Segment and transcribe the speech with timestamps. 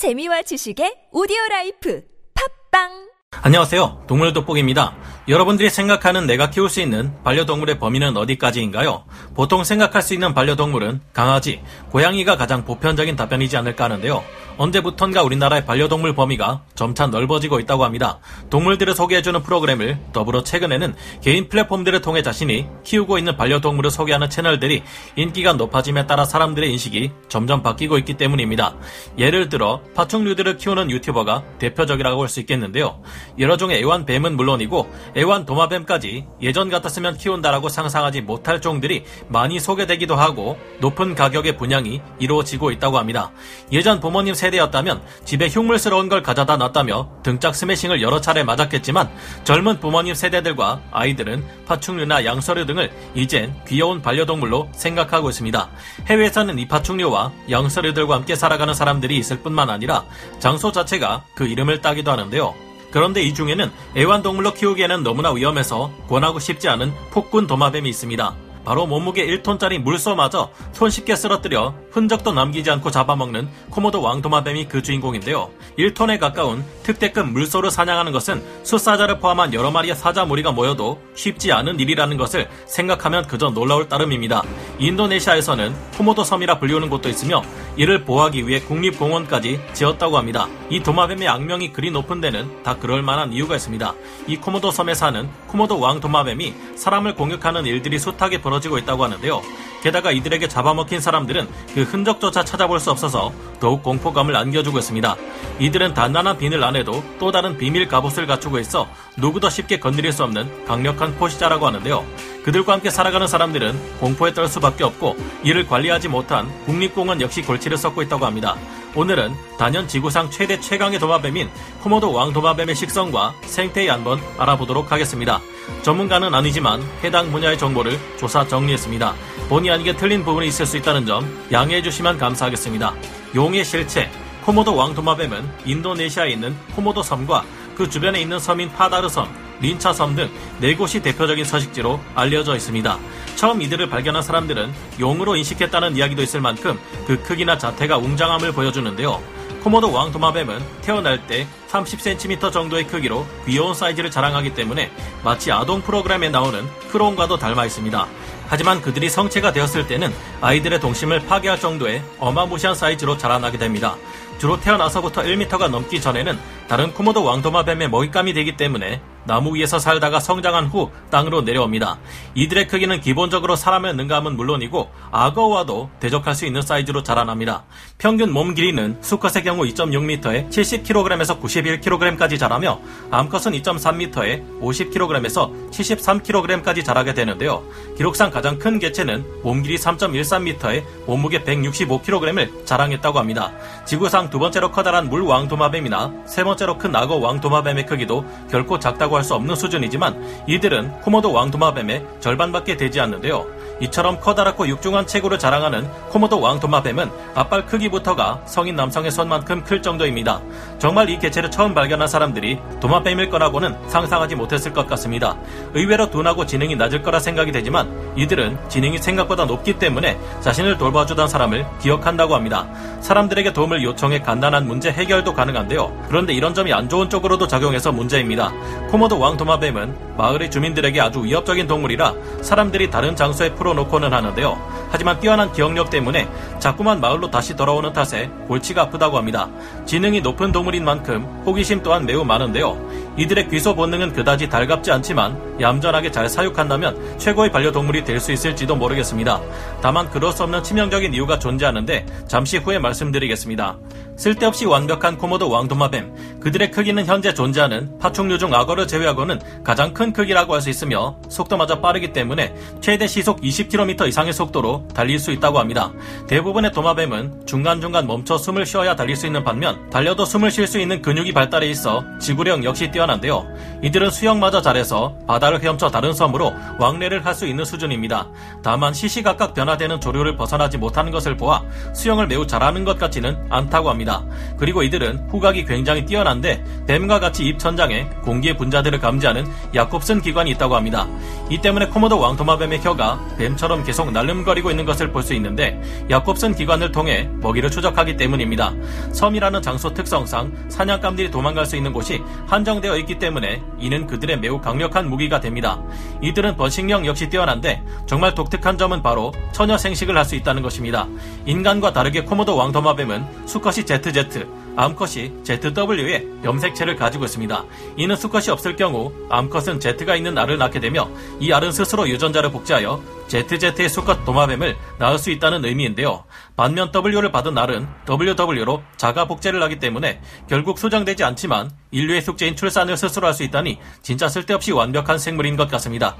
[0.00, 2.00] 재미와 지식의 오디오 life.
[2.32, 3.09] 팟빵
[3.42, 4.02] 안녕하세요.
[4.06, 4.92] 동물 돋보기입니다.
[5.26, 9.04] 여러분들이 생각하는 내가 키울 수 있는 반려동물의 범위는 어디까지인가요?
[9.34, 14.22] 보통 생각할 수 있는 반려동물은 강아지, 고양이가 가장 보편적인 답변이지 않을까 하는데요.
[14.58, 18.18] 언제부턴가 우리나라의 반려동물 범위가 점차 넓어지고 있다고 합니다.
[18.50, 24.82] 동물들을 소개해주는 프로그램을 더불어 최근에는 개인 플랫폼들을 통해 자신이 키우고 있는 반려동물을 소개하는 채널들이
[25.16, 28.74] 인기가 높아짐에 따라 사람들의 인식이 점점 바뀌고 있기 때문입니다.
[29.16, 33.02] 예를 들어 파충류들을 키우는 유튜버가 대표적이라고 할 수 있겠는데요.
[33.40, 40.58] 여러 종의 애완뱀은 물론이고 애완 도마뱀까지 예전 같았으면 키운다라고 상상하지 못할 종들이 많이 소개되기도 하고
[40.80, 43.32] 높은 가격의 분양이 이루어지고 있다고 합니다.
[43.72, 49.10] 예전 부모님 세대였다면 집에 흉물스러운 걸 가져다 놨다며 등짝 스매싱을 여러 차례 맞았겠지만
[49.44, 55.70] 젊은 부모님 세대들과 아이들은 파충류나 양서류 등을 이젠 귀여운 반려동물로 생각하고 있습니다.
[56.08, 60.04] 해외에서는 이 파충류와 양서류들과 함께 살아가는 사람들이 있을 뿐만 아니라
[60.38, 62.69] 장소 자체가 그 이름을 따기도 하는데요.
[62.90, 68.49] 그런데 이 중에는 애완동물로 키우기에는 너무나 위험해서 권하고 싶지 않은 폭군 도마뱀이 있습니다.
[68.64, 75.50] 바로 몸무게 1톤짜리 물소마저 손쉽게 쓰러뜨려 흔적도 남기지 않고 잡아먹는 코모도 왕도마뱀이 그 주인공인데요.
[75.78, 81.80] 1톤에 가까운 특대급 물소를 사냥하는 것은 숫사자를 포함한 여러 마리의 사자 무리가 모여도 쉽지 않은
[81.80, 84.42] 일이라는 것을 생각하면 그저 놀라울 따름입니다.
[84.78, 87.42] 인도네시아에서는 코모도 섬이라 불리우는 곳도 있으며
[87.76, 90.48] 이를 보호하기 위해 국립공원까지 지었다고 합니다.
[90.68, 93.94] 이 도마뱀의 악명이 그리 높은 데는 다 그럴 만한 이유가 있습니다.
[94.26, 99.42] 이 코모도 섬에 사는 코모도 왕 도마뱀이 사람을 공격하는 일들이 숱하게 벌 어지고 있다고 하는데요.
[99.82, 105.16] 게다가 이들에게 잡아먹힌 사람들은 그 흔적조차 찾아볼 수 없어서 더욱 공포감을 안겨주고 있습니다.
[105.58, 110.66] 이들은 단단한 비늘 안에도 또 다른 비밀 갑옷을 갖추고 있어 누구도 쉽게 건드릴 수 없는
[110.66, 112.04] 강력한 포시자라고 하는데요.
[112.44, 118.02] 그들과 함께 살아가는 사람들은 공포에 떨 수밖에 없고 이를 관리하지 못한 국립공원 역시 골치를 썩고
[118.02, 118.56] 있다고 합니다.
[118.94, 121.48] 오늘은 단연 지구상 최대 최강의 도마뱀인
[121.82, 125.40] 코모도 왕 도마뱀의 식성과 생태에 한번 알아보도록 하겠습니다.
[125.82, 129.14] 전문가는 아니지만 해당 분야의 정보를 조사 정리했습니다.
[129.48, 132.94] 본의 아니게 틀린 부분이 있을 수 있다는 점 양해해 주시면 감사하겠습니다.
[133.34, 134.10] 용의 실체
[134.44, 137.44] 코모도 왕 도마뱀은 인도네시아에 있는 코모도 섬과
[137.76, 139.28] 그 주변에 있는 섬인 파다르 섬,
[139.60, 140.30] 린차 섬 등
[140.60, 142.98] 네 곳이 대표적인 서식지로 알려져 있습니다.
[143.36, 149.22] 처음 이들을 발견한 사람들은 용으로 인식했다는 이야기도 있을 만큼 그 크기나 자태가 웅장함을 보여주는데요.
[149.60, 154.90] 코모도 왕 도마뱀은 태어날 때 30cm 정도의 크기로 귀여운 사이즈를 자랑하기 때문에
[155.22, 158.06] 마치 아동 프로그램에 나오는 크롱과도 닮아 있습니다.
[158.48, 163.96] 하지만 그들이 성체가 되었을 때는 아이들의 동심을 파괴할 정도의 어마무시한 사이즈로 자라나게 됩니다.
[164.38, 170.66] 주로 태어나서부터 1m가 넘기 전에는 다른 코모도 왕도마뱀의 먹잇감이 되기 때문에 나무 위에서 살다가 성장한
[170.66, 171.98] 후 땅으로 내려옵니다.
[172.34, 177.64] 이들의 크기는 기본적으로 사람의 능감은 물론이고 악어와도 대적할 수 있는 사이즈로 자라납니다.
[177.98, 182.80] 평균 몸 길이는 수컷의 경우 2.6m에 70kg에서 91kg까지 자라며
[183.10, 187.62] 암컷은 2.3m에 50kg에서 73kg까지 자라게 되는데요.
[187.96, 193.52] 기록상 가장 큰 개체는 몸 길이 3.13m에 몸무게 165kg을 자랑했다고 합니다.
[193.84, 199.24] 지구상 두 번째로 커다란 물 왕도마뱀이나 세 번째로 큰 악어 왕도마뱀의 크기도 결코 작다고 할
[199.24, 203.46] 수 없는 수준이지만 이들은 코모도 왕도마뱀의 절반밖에 되지 않는데요.
[203.80, 210.40] 이처럼 커다랗고 육중한 체구를 자랑하는 코모도 왕도마뱀은 앞발 크기부터가 성인 남성의 손만큼 클 정도입니다.
[210.78, 215.36] 정말 이 개체를 처음 발견한 사람들이 도마뱀일 거라고는 상상하지 못했을 것 같습니다.
[215.74, 221.66] 의외로 둔하고 지능이 낮을 거라 생각이 되지만 이들은 지능이 생각보다 높기 때문에 자신을 돌봐주던 사람을
[221.80, 222.66] 기억한다고 합니다.
[223.00, 226.06] 사람들에게 도움을 요청해 간단한 문제 해결도 가능한데요.
[226.08, 228.52] 그런데 이런 점이 안 좋은 쪽으로도 작용해서 문제입니다.
[228.90, 234.79] 코모도 왕도마뱀은 마을의 주민들에게 아주 위협적인 동물이라 사람들이 다른 장소에 풀어 놓고는 하는데요.
[234.90, 236.28] 하지만 뛰어난 기억력 때문에
[236.58, 239.48] 자꾸만 마을로 다시 돌아오는 탓에 골치가 아프다고 합니다.
[239.86, 242.76] 지능이 높은 동물인 만큼 호기심 또한 매우 많은데요.
[243.16, 249.40] 이들의 귀소 본능은 그다지 달갑지 않지만 얌전하게 잘 사육한다면 최고의 반려동물이 될 수 있을지도 모르겠습니다.
[249.80, 253.78] 다만 그럴 수 없는 치명적인 이유가 존재하는데 잠시 후에 말씀드리겠습니다.
[254.16, 260.52] 쓸데없이 완벽한 코모도 왕도마뱀 그들의 크기는 현재 존재하는 파충류 중 악어를 제외하고는 가장 큰 크기라고
[260.54, 265.90] 할 수 있으며 속도마저 빠르기 때문에 최대 시속 20km 이상의 속도로 달릴 수 있다고 합니다.
[266.28, 271.02] 대부분의 도마뱀은 중간중간 멈춰 숨을 쉬어야 달릴 수 있는 반면 달려도 숨을 쉴 수 있는
[271.02, 273.46] 근육이 발달해 있어 지구력 역시 뛰어난데요.
[273.82, 278.28] 이들은 수영마저 잘해서 바다를 헤엄쳐 다른 섬으로 왕래를 할 수 있는 수준입니다.
[278.62, 281.62] 다만 시시각각 변화되는 조류를 벗어나지 못하는 것을 보아
[281.94, 284.22] 수영을 매우 잘하는 것 같지는 않다고 합니다.
[284.58, 290.76] 그리고 이들은 후각이 굉장히 뛰어난데 뱀과 같이 입 천장에 공기의 분자들을 감지하는 야콥슨 기관이 있다고
[290.76, 291.06] 합니다.
[291.48, 296.92] 이 때문에 코모도 왕도마뱀의 혀가 뱀처럼 계속 날름거리고 있는 것을 볼 수 있는데 야콥슨 기관을
[296.92, 298.72] 통해 먹이를 추적하기 때문입니다.
[299.12, 305.10] 섬이라는 장소 특성상 사냥감들이 도망갈 수 있는 곳이 한정되어 있기 때문에 이는 그들의 매우 강력한
[305.10, 305.78] 무기가 됩니다.
[306.22, 311.06] 이들은 번식력 역시 뛰어난데 정말 독특한 점은 바로 처녀 생식을 할 수 있다는 것입니다.
[311.44, 314.46] 인간과 다르게 코모도 왕도마뱀은 수컷이 ZZ,
[314.76, 317.64] 암컷이 ZW의 염색체를 가지고 있습니다.
[317.96, 321.08] 이는 수컷이 없을 경우 암컷은 Z가 있는 알을 낳게 되며
[321.40, 326.24] 이 알은 스스로 유전자를 복제하여 ZZ의 수컷 도마뱀을 낳을 수 있다는 의미인데요.
[326.56, 332.96] 반면 W를 받은 알은 WW로 자가 복제를 하기 때문에 결국 수정되지 않지만 인류의 숙제인 출산을
[332.96, 336.16] 스스로 할 수 있다니 진짜 쓸데없이 완벽한 생물인 것 같습니다.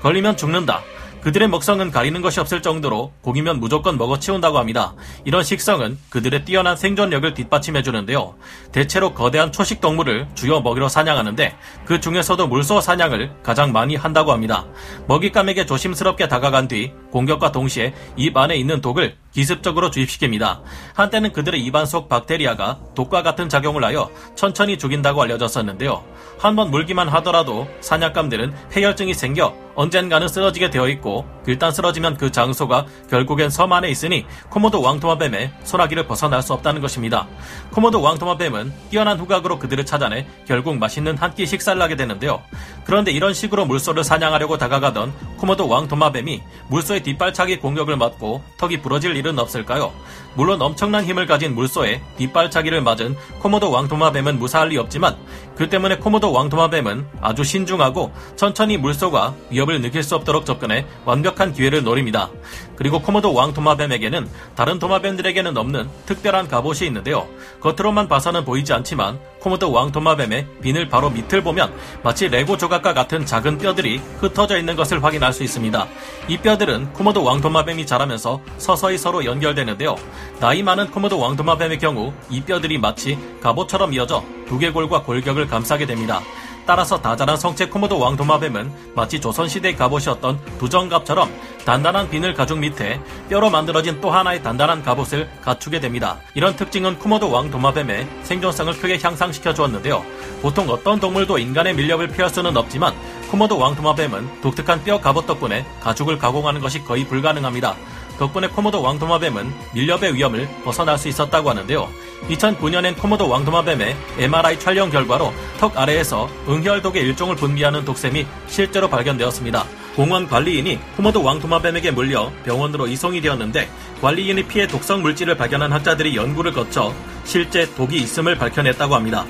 [0.00, 0.82] 걸리면 죽는다.
[1.24, 4.92] 그들의 먹성은 가리는 것이 없을 정도로 고기면 무조건 먹어 치운다고 합니다.
[5.24, 8.34] 이런 식성은 그들의 뛰어난 생존력을 뒷받침해 주는데요.
[8.72, 11.56] 대체로 거대한 초식 동물을 주요 먹이로 사냥하는데
[11.86, 14.66] 그 중에서도 물소 사냥을 가장 많이 한다고 합니다.
[15.08, 20.60] 먹잇감에게 조심스럽게 다가간 뒤 공격과 동시에 입 안에 있는 독을 기습적으로 주입시킵니다.
[20.94, 26.04] 한때는 그들의 입안 속 박테리아가 독과 같은 작용을 하여 천천히 죽인다고 알려졌었는데요.
[26.38, 33.50] 한번 물기만 하더라도 사냥감들은 폐혈증이 생겨 언젠가는 쓰러지게 되어 있고 일단 쓰러지면 그 장소가 결국엔
[33.50, 37.26] 섬 안에 있으니 코모도 왕토마뱀의 소나기를 벗어날 수 없다는 것입니다.
[37.72, 42.40] 코모도 왕토마뱀은 뛰어난 후각으로 그들을 찾아내 결국 맛있는 한 끼 식사를 하게 되는데요.
[42.84, 49.38] 그런데 이런 식으로 물소를 사냥하려고 다가가던 코모도 왕토마뱀이 물소의 뒷발차기 공격을 맞고 턱이 부러질 일은
[49.38, 49.92] 없을까요?
[50.34, 55.16] 물론 엄청난 힘을 가진 물소에 뒷발차기를 맞은 코모도 왕토마뱀은 무사할 리 없지만
[55.56, 61.84] 그 때문에 코모도 왕토마뱀은 아주 신중하고 천천히 물소가 위협을 느낄 수 없도록 접근해 완벽한 기회를
[61.84, 62.30] 노립니다.
[62.76, 67.28] 그리고 코모도 왕토마뱀에게는 다른 도마뱀들에게는 없는 특별한 갑옷이 있는데요.
[67.60, 71.70] 겉으로만 봐서는 보이지 않지만 코모도 왕토마뱀의 비늘 바로 밑을 보면
[72.02, 75.86] 마치 레고 조각과 같은 작은 뼈들이 흩어져 있는 것을 확인할 수 있습니다.
[76.28, 79.96] 이 뼈들은 코모도 왕토마뱀이 자라면서 서서히 서로 연결되는데요.
[80.40, 86.22] 나이 많은 코모도 왕도마뱀의 경우 이 뼈들이 마치 갑옷처럼 이어져 두개골과 골격을 감싸게 됩니다.
[86.66, 91.30] 따라서 다자란 성체 코모도 왕도마뱀은 마치 조선시대의 갑옷이었던 두정갑처럼
[91.64, 96.18] 단단한 비늘 가죽 밑에 뼈로 만들어진 또 하나의 단단한 갑옷을 갖추게 됩니다.
[96.34, 100.04] 이런 특징은 코모도 왕도마뱀의 생존성을 크게 향상시켜 주었는데요.
[100.40, 102.94] 보통 어떤 동물도 인간의 밀렵을 피할 수는 없지만
[103.30, 107.76] 코모도 왕도마뱀은 독특한 뼈 갑옷 덕분에 가죽을 가공하는 것이 거의 불가능합니다.
[108.18, 111.88] 덕분에 코모도 왕도마뱀은 밀렵의 위험을 벗어날 수 있었다고 하는데요.
[112.28, 119.64] 2009년엔 코모도 왕도마뱀의 MRI 촬영 결과로 턱 아래에서 응혈독의 일종을 분비하는 독샘이 실제로 발견되었습니다.
[119.94, 123.68] 공원 관리인이 코모도 왕도마뱀에게 물려 병원으로 이송이 되었는데
[124.00, 126.92] 관리인이 피해 독성 물질을 발견한 학자들이 연구를 거쳐
[127.24, 129.24] 실제 독이 있음을 밝혀냈다고 합니다.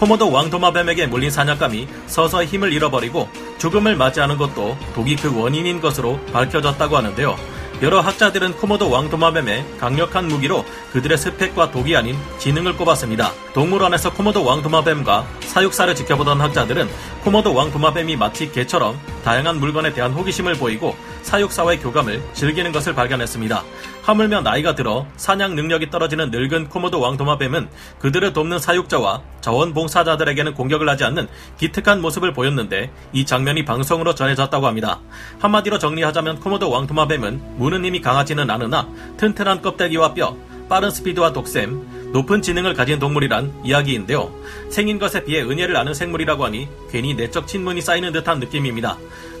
[0.00, 3.28] 코모도 왕도마뱀에게 물린 사냥감이 서서히 힘을 잃어버리고
[3.58, 7.36] 죽음을 맞이하는 것도 독이 그 원인인 것으로 밝혀졌다고 하는데요.
[7.80, 13.30] 여러 학자들은 코모도 왕도마뱀의 강력한 무기로 그들의 스펙과 독이 아닌 지능을 꼽았습니다.
[13.54, 16.88] 동물원에서 코모도 왕도마뱀과 사육사를 지켜보던 학자들은
[17.22, 23.62] 코모도 왕도마뱀이 마치 개처럼 다양한 물건에 대한 호기심을 보이고 사육사와의 교감을 즐기는 것을 발견했습니다.
[24.02, 27.68] 하물며 나이가 들어 사냥 능력이 떨어지는 늙은 코모도 왕도마뱀은
[27.98, 31.28] 그들을 돕는 사육자와 자원봉사자들에게는 공격을 하지 않는
[31.58, 35.00] 기특한 모습을 보였는데 이 장면이 방송으로 전해졌다고 합니다.
[35.40, 38.88] 한마디로 정리하자면 코모도 왕도마뱀은 무는 힘이 강하지는 않으나
[39.18, 40.36] 튼튼한 껍데기와 뼈,
[40.68, 44.32] 빠른 스피드와 독샘, 높은 지능을 가진 동물이란 이야기인데요.
[44.70, 48.96] 생긴 것에 비해 은혜를 아는 생물이라고 하니 괜히 내적 친문이 쌓이는 듯한 느낌입니다.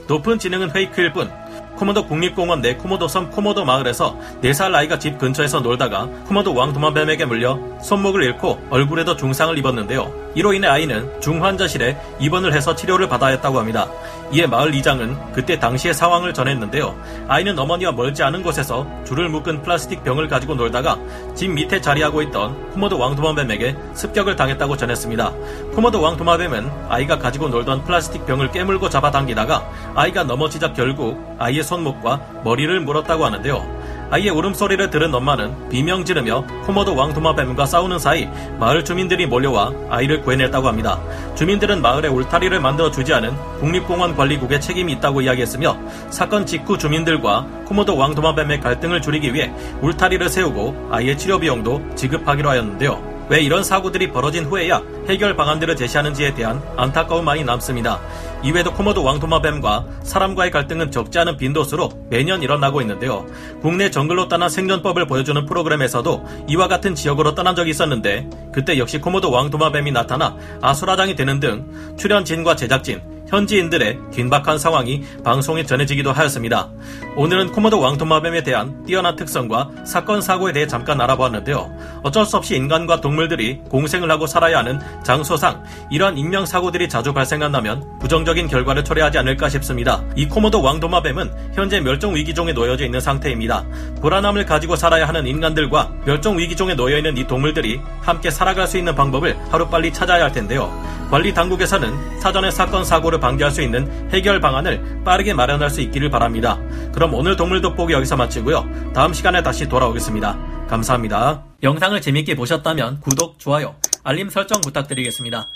[0.06, 1.30] 높은 지능은 페이크일 뿐
[1.78, 7.58] 코모도 국립공원 내 코모도 섬 코모도 마을에서 4살 아이가 집 근처에서 놀다가 코모도 왕도마뱀에게 물려
[7.80, 10.12] 손목을 잃고 얼굴에도 중상을 입었는데요.
[10.34, 13.88] 이로 인해 아이는 중환자실에 입원을 해서 치료를 받아야 했다고 합니다.
[14.30, 16.94] 이에 마을 이장은 그때 당시의 상황을 전했는데요.
[17.28, 20.98] 아이는 어머니와 멀지 않은 곳에서 줄을 묶은 플라스틱 병을 가지고 놀다가
[21.34, 25.32] 집 밑에 자리하고 있던 코모도 왕도마뱀에게 습격을 당했다고 전했습니다.
[25.74, 32.80] 코모도 왕도마뱀은 아이가 가지고 놀던 플라스틱 병을 깨물고 잡아당기다가 아이가 넘어지자 결국 아이의 손목과 머리를
[32.80, 33.77] 물었다고 하는데요.
[34.10, 40.66] 아이의 울음소리를 들은 엄마는 비명 지르며 코모도 왕도마뱀과 싸우는 사이 마을 주민들이 몰려와 아이를 구해냈다고
[40.66, 41.00] 합니다.
[41.34, 45.76] 주민들은 마을에 울타리를 만들어 주지 않은 국립공원 관리국의 책임이 있다고 이야기했으며
[46.10, 53.07] 사건 직후 주민들과 코모도 왕도마뱀의 갈등을 줄이기 위해 울타리를 세우고 아이의 치료 비용도 지급하기로 하였는데요.
[53.30, 58.00] 왜 이런 사고들이 벌어진 후에야 해결 방안들을 제시하는지에 대한 안타까움만이 남습니다.
[58.42, 63.26] 이외에도 코모도 왕도마뱀과 사람과의 갈등은 적지 않은 빈도수로 매년 일어나고 있는데요.
[63.60, 69.30] 국내 정글로 떠난 생존법을 보여주는 프로그램에서도 이와 같은 지역으로 떠난 적이 있었는데 그때 역시 코모도
[69.30, 71.66] 왕도마뱀이 나타나 아수라장이 되는 등
[71.98, 76.70] 출연진과 제작진, 현지인들의 긴박한 상황이 방송에 전해지기도 하였습니다.
[77.16, 81.70] 오늘은 코모도 왕토마뱀에 대한 뛰어난 특성과 사건 사고에 대해 잠깐 알아보았는데요.
[82.02, 87.98] 어쩔 수 없이 인간과 동물들이 공생을 하고 살아야 하는 장소상 이러한 인명 사고들이 자주 발생한다면
[88.00, 90.02] 부정적인 결과를 초래하지 않을까 싶습니다.
[90.16, 93.64] 이 코모도 왕도마뱀은 현재 멸종 위기종에 놓여져 있는 상태입니다.
[94.00, 98.94] 불안함을 가지고 살아야 하는 인간들과 멸종 위기종에 놓여 있는 이 동물들이 함께 살아갈 수 있는
[98.94, 100.72] 방법을 하루빨리 찾아야 할 텐데요.
[101.10, 106.58] 관리 당국에서는 사전에 사건 사고를 방지할 수 있는 해결 방안을 빠르게 마련할 수 있기를 바랍니다.
[106.92, 108.92] 그럼 오늘 동물 돋보기 여기서 마치고요.
[108.94, 110.66] 다음 시간에 다시 돌아오겠습니다.
[110.68, 111.44] 감사합니다.
[111.62, 115.48] 영상을 재밌게 보셨다면 구독, 좋아요, 알림 설정 부탁드리겠습니다.